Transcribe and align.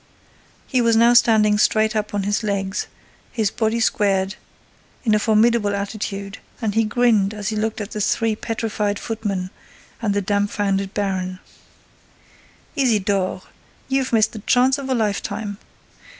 He 0.65 0.81
was 0.81 0.95
now 0.95 1.13
standing 1.13 1.59
straight 1.59 1.95
up 1.95 2.11
on 2.15 2.23
his 2.23 2.41
legs, 2.41 2.87
his 3.31 3.51
body 3.51 3.79
squared, 3.79 4.33
in 5.03 5.13
a 5.13 5.19
formidable 5.19 5.75
attitude, 5.75 6.39
and 6.59 6.73
he 6.73 6.85
grinned 6.85 7.35
as 7.35 7.49
he 7.49 7.55
looked 7.55 7.79
at 7.79 7.91
the 7.91 8.01
three 8.01 8.35
petrified 8.35 8.97
footmen 8.97 9.51
and 10.01 10.15
the 10.15 10.19
dumbfounded 10.23 10.95
baron: 10.95 11.37
"Isidore, 12.75 13.43
you've 13.89 14.11
missed 14.11 14.31
the 14.31 14.39
chance 14.39 14.79
of 14.79 14.89
a 14.89 14.95
lifetime. 14.95 15.59